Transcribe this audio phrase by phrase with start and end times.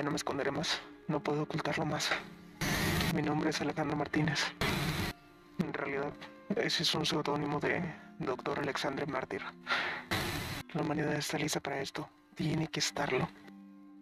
[0.00, 2.08] Ya no me esconderé más, no puedo ocultarlo más.
[3.14, 4.40] Mi nombre es Alejandro Martínez.
[5.58, 6.14] En realidad,
[6.56, 7.82] ese es un seudónimo de
[8.18, 8.60] Dr.
[8.60, 9.42] Alexandre Mártir.
[10.72, 13.28] La humanidad está lista para esto, tiene que estarlo.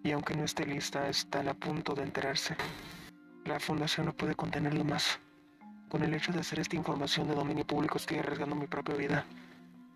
[0.04, 2.54] Y aunque no esté lista, están a punto de enterarse.
[3.44, 5.18] La fundación no puede contenerlo más.
[5.88, 9.24] Con el hecho de hacer esta información de dominio público estoy arriesgando mi propia vida.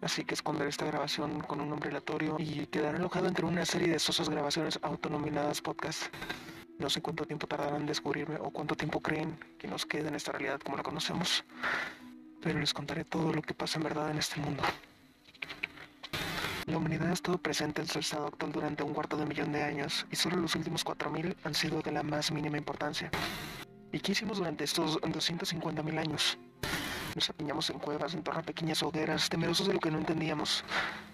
[0.02, 3.86] Así que esconderé esta grabación con un nombre aleatorio y quedará alojado entre una serie
[3.86, 6.12] de sosas grabaciones autonominadas podcast.
[6.80, 10.16] No sé cuánto tiempo tardarán en descubrirme o cuánto tiempo creen que nos queda en
[10.16, 11.44] esta realidad como la conocemos.
[12.42, 14.64] Pero les contaré todo lo que pasa en verdad en este mundo.
[16.66, 19.62] La humanidad ha estado presente en su estado actual durante un cuarto de millón de
[19.62, 23.08] años y solo los últimos 4.000 han sido de la más mínima importancia.
[23.92, 26.38] ¿Y qué hicimos durante estos 250.000 años?
[27.14, 30.64] Nos apiñamos en cuevas, en torno pequeñas hogueras, temerosos de lo que no entendíamos.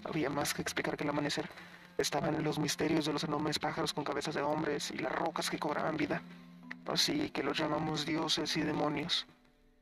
[0.05, 1.49] Había más que explicar que el amanecer.
[1.97, 5.59] Estaban los misterios de los enormes pájaros con cabezas de hombres y las rocas que
[5.59, 6.21] cobraban vida.
[6.85, 9.27] Así que los llamamos dioses y demonios.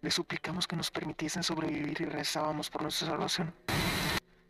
[0.01, 3.53] Les suplicamos que nos permitiesen sobrevivir y rezábamos por nuestra salvación.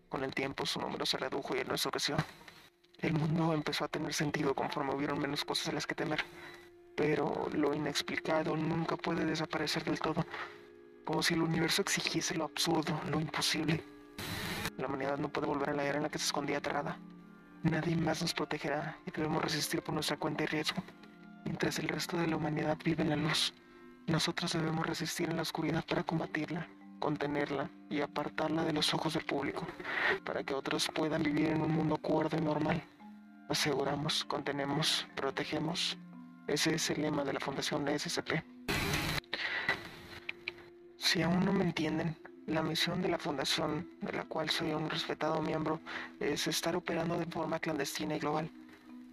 [0.08, 2.20] Con el tiempo su número se redujo y en nuestra ocasión.
[3.00, 6.24] El mundo empezó a tener sentido conforme hubieron menos cosas a las que temer.
[6.96, 10.26] Pero lo inexplicado nunca puede desaparecer del todo,
[11.08, 13.82] como si el universo exigiese lo absurdo, lo imposible.
[14.78, 17.00] La humanidad no puede volver a la era en la que se escondía aterrada.
[17.64, 20.84] Nadie más nos protegerá y debemos resistir por nuestra cuenta y riesgo.
[21.46, 23.54] Mientras el resto de la humanidad vive en la luz,
[24.06, 26.68] nosotros debemos resistir en la oscuridad para combatirla
[27.00, 29.68] contenerla y apartarla de los ojos del público,
[30.26, 32.82] para que otros puedan vivir en un mundo cuerdo y normal.
[33.50, 35.96] Aseguramos, contenemos, protegemos.
[36.48, 38.57] Ese es el lema de la Fundación SCP.
[41.18, 42.16] Si aún no me entienden,
[42.46, 45.80] la misión de la Fundación, de la cual soy un respetado miembro,
[46.20, 48.52] es estar operando de forma clandestina y global.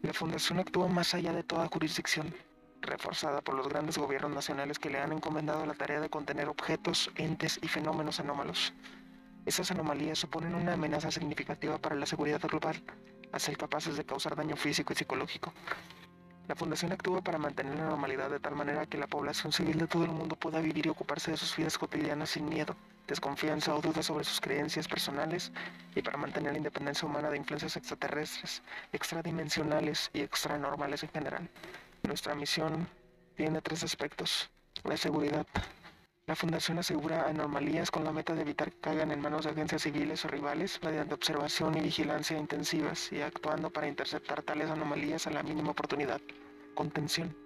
[0.02, 2.34] La Fundación actúa más allá de toda jurisdicción,
[2.82, 7.10] reforzada por los grandes gobiernos nacionales que le han encomendado la tarea de contener objetos,
[7.16, 8.74] entes y fenómenos anómalos.
[9.46, 12.82] Esas anomalías suponen una amenaza significativa para la seguridad global,
[13.32, 15.54] a ser capaces de causar daño físico y psicológico.
[16.46, 19.86] La Fundación actúa para mantener la normalidad de tal manera que la población civil de
[19.86, 23.80] todo el mundo pueda vivir y ocuparse de sus vidas cotidianas sin miedo, desconfianza o
[23.80, 25.52] dudas sobre sus creencias personales
[25.94, 28.62] y para mantener la independencia humana de influencias extraterrestres,
[28.92, 31.48] extradimensionales y extranormales en general.
[32.02, 32.86] Nuestra misión
[33.36, 34.50] tiene tres aspectos.
[34.82, 35.46] La seguridad.
[36.26, 39.82] La Fundación asegura anomalías con la meta de evitar que caigan en manos de agencias
[39.82, 45.30] civiles o rivales mediante observación y vigilancia intensivas y actuando para interceptar tales anomalías a
[45.30, 46.22] la mínima oportunidad.
[46.74, 47.36] Contención.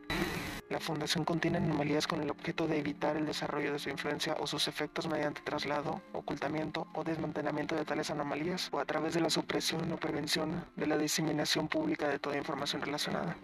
[0.68, 4.46] La Fundación contiene anomalías con el objeto de evitar el desarrollo de su influencia o
[4.46, 9.30] sus efectos mediante traslado, ocultamiento o desmantelamiento de tales anomalías o a través de la
[9.30, 13.36] supresión o prevención de la diseminación pública de toda información relacionada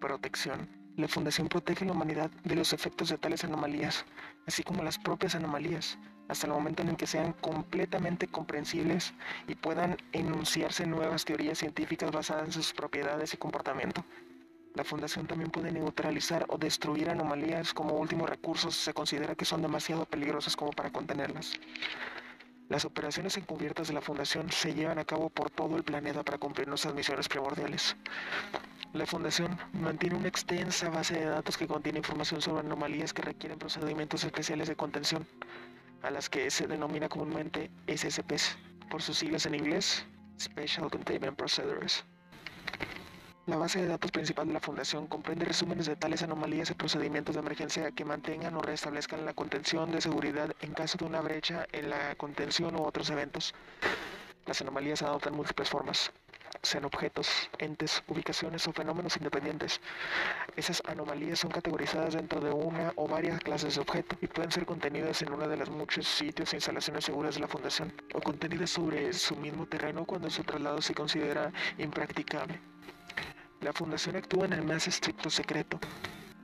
[0.00, 0.79] protección.
[0.96, 4.04] La Fundación protege a la humanidad de los efectos de tales anomalías,
[4.46, 9.14] así como las propias anomalías, hasta el momento en el que sean completamente comprensibles
[9.48, 14.04] y puedan enunciarse nuevas teorías científicas basadas en sus propiedades y comportamiento.
[14.74, 19.44] La Fundación también puede neutralizar o destruir anomalías como último recurso si se considera que
[19.44, 21.58] son demasiado peligrosas como para contenerlas.
[22.68, 26.38] Las operaciones encubiertas de la Fundación se llevan a cabo por todo el planeta para
[26.38, 27.96] cumplir nuestras misiones primordiales.
[28.92, 33.56] La Fundación mantiene una extensa base de datos que contiene información sobre anomalías que requieren
[33.56, 35.28] procedimientos especiales de contención,
[36.02, 38.58] a las que se denomina comúnmente SCPs,
[38.90, 40.04] por sus siglas en inglés,
[40.40, 42.04] Special Containment Procedures.
[43.46, 47.36] La base de datos principal de la Fundación comprende resúmenes de tales anomalías y procedimientos
[47.36, 51.64] de emergencia que mantengan o restablezcan la contención de seguridad en caso de una brecha
[51.70, 53.54] en la contención u otros eventos.
[54.46, 56.10] Las anomalías adoptan múltiples formas,
[56.62, 59.80] sean objetos, entes, ubicaciones o fenómenos independientes.
[60.56, 64.66] Esas anomalías son categorizadas dentro de una o varias clases de objeto y pueden ser
[64.66, 68.70] contenidas en uno de los muchos sitios e instalaciones seguras de la Fundación o contenidas
[68.70, 72.60] sobre su mismo terreno cuando su traslado se considera impracticable.
[73.60, 75.78] La Fundación actúa en el más estricto secreto.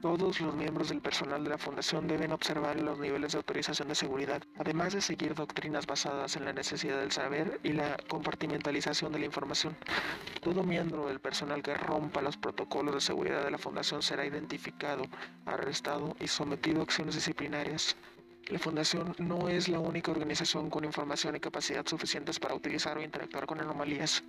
[0.02, 3.94] Todos los miembros del personal de la Fundación deben observar los niveles de autorización de
[3.94, 9.20] seguridad, además de seguir doctrinas basadas en la necesidad del saber y la compartimentalización de
[9.20, 9.76] la información.
[10.42, 15.02] Todo miembro del personal que rompa los protocolos de seguridad de la Fundación será identificado,
[15.46, 17.96] arrestado y sometido a acciones disciplinarias.
[18.48, 23.02] La Fundación no es la única organización con información y capacidad suficientes para utilizar o
[23.02, 24.22] interactuar con anomalías.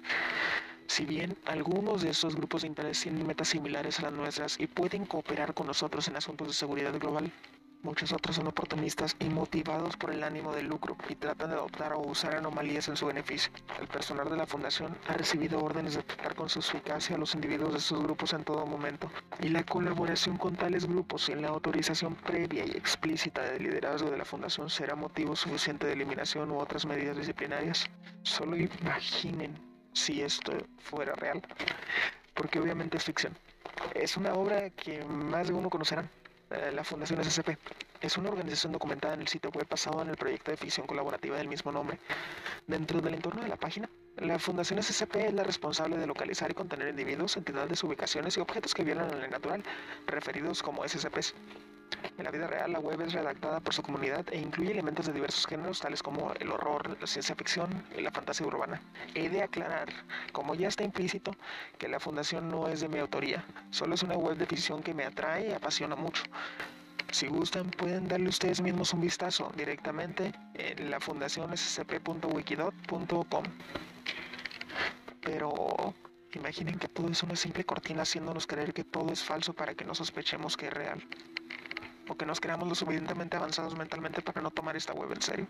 [0.88, 4.68] Si bien algunos de estos grupos de interés tienen metas similares a las nuestras y
[4.68, 7.32] pueden cooperar con nosotros en asuntos de seguridad global,
[7.84, 11.94] Muchos otros son oportunistas y motivados por el ánimo de lucro y tratan de adoptar
[11.94, 13.52] o usar anomalías en su beneficio.
[13.80, 17.36] El personal de la fundación ha recibido órdenes de atacar con su eficacia a los
[17.36, 19.12] individuos de sus grupos en todo momento
[19.42, 24.18] y la colaboración con tales grupos sin la autorización previa y explícita del liderazgo de
[24.18, 27.86] la fundación será motivo suficiente de eliminación u otras medidas disciplinarias.
[28.24, 29.67] Solo imaginen
[29.98, 31.42] si esto fuera real,
[32.34, 33.36] porque obviamente es ficción.
[33.94, 36.10] Es una obra que más de uno conocerán.
[36.50, 37.58] Eh, la Fundación SCP.
[38.00, 41.36] Es una organización documentada en el sitio web basado en el proyecto de ficción colaborativa
[41.36, 42.00] del mismo nombre.
[42.68, 46.54] Dentro del entorno de la página, la Fundación SCP es la responsable de localizar y
[46.54, 49.62] contener individuos, entidades, ubicaciones y objetos que violan la ley natural,
[50.06, 51.34] referidos como SCPs.
[52.18, 55.14] En la vida real, la web es redactada por su comunidad e incluye elementos de
[55.14, 58.82] diversos géneros, tales como el horror, la ciencia ficción y la fantasía urbana.
[59.14, 59.90] He de aclarar,
[60.32, 61.36] como ya está implícito,
[61.78, 64.96] que la fundación no es de mi autoría, solo es una web de ficción que
[64.96, 66.24] me atrae y apasiona mucho.
[67.12, 73.44] Si gustan, pueden darle ustedes mismos un vistazo directamente en la fundación scp.wikidot.com.
[75.22, 75.94] Pero
[76.34, 79.86] imaginen que todo es una simple cortina haciéndonos creer que todo es falso para que
[79.86, 81.02] no sospechemos que es real
[82.08, 85.48] o que nos creamos lo suficientemente avanzados mentalmente para no tomar esta web en serio.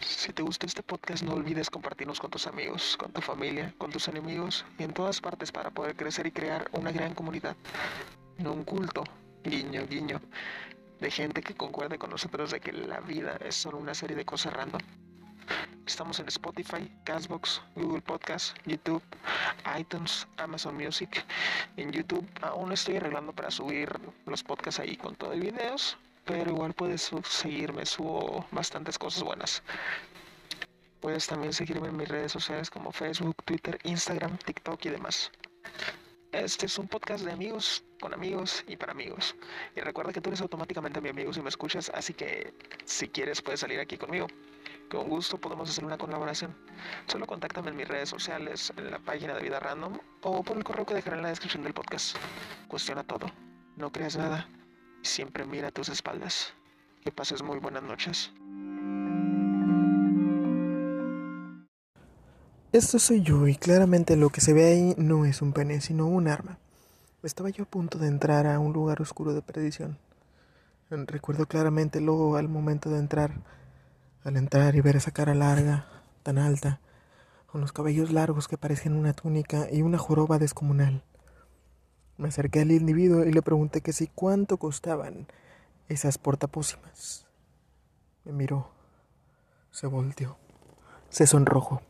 [0.00, 3.90] Si te gusta este podcast, no olvides compartirnos con tus amigos, con tu familia, con
[3.90, 7.56] tus enemigos y en todas partes para poder crecer y crear una gran comunidad.
[8.38, 9.02] No un culto,
[9.42, 10.20] guiño, guiño,
[11.00, 14.24] de gente que concuerde con nosotros de que la vida es solo una serie de
[14.24, 14.80] cosas random.
[15.86, 19.02] Estamos en Spotify, Castbox, Google Podcast, YouTube,
[19.78, 21.24] iTunes, Amazon Music.
[21.76, 23.90] En YouTube aún estoy arreglando para subir
[24.26, 29.62] los podcasts ahí con todo y videos, pero igual puedes seguirme, subo bastantes cosas buenas.
[31.00, 35.32] Puedes también seguirme en mis redes sociales como Facebook, Twitter, Instagram, TikTok y demás.
[36.30, 39.34] Este es un podcast de amigos, con amigos y para amigos.
[39.76, 43.42] Y recuerda que tú eres automáticamente mi amigo si me escuchas, así que si quieres
[43.42, 44.28] puedes salir aquí conmigo.
[44.92, 46.54] Con gusto podemos hacer una colaboración.
[47.06, 50.62] Solo contáctame en mis redes sociales, en la página de Vida Random o por el
[50.62, 52.16] correo que dejaré en la descripción del podcast.
[52.68, 53.26] Cuestiona todo,
[53.76, 54.46] no creas nada
[55.02, 56.54] siempre mira tus espaldas.
[57.04, 58.32] Que pases muy buenas noches.
[62.72, 66.06] Esto soy yo y claramente lo que se ve ahí no es un pene, sino
[66.06, 66.58] un arma.
[67.22, 69.98] Estaba yo a punto de entrar a un lugar oscuro de perdición.
[70.88, 73.32] Recuerdo claramente luego al momento de entrar
[74.24, 75.86] al entrar y ver esa cara larga,
[76.22, 76.80] tan alta,
[77.46, 81.02] con los cabellos largos que parecían una túnica y una joroba descomunal.
[82.16, 85.26] Me acerqué al individuo y le pregunté que si cuánto costaban
[85.88, 87.26] esas portapócimas.
[88.24, 88.70] Me miró,
[89.70, 90.36] se volteó,
[91.08, 91.82] se sonrojó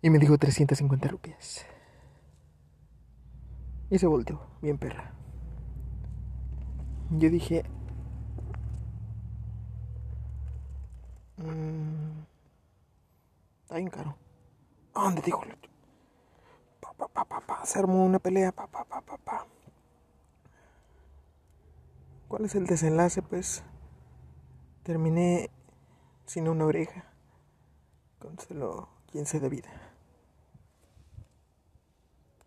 [0.00, 1.66] y me dijo 350 rupias.
[3.90, 5.12] Y se volteó, bien perra.
[7.10, 7.64] Yo dije,
[11.38, 12.24] Mm,
[13.62, 14.16] está bien caro.
[16.80, 17.66] Pa, pa, pa, pa, pa.
[17.66, 18.52] Se armó una pelea.
[18.52, 19.46] Pa, pa, pa, pa, pa.
[22.26, 23.22] ¿Cuál es el desenlace?
[23.22, 23.62] Pues
[24.82, 25.50] terminé
[26.26, 27.04] sin una oreja.
[28.18, 29.87] Con solo 15 de vida.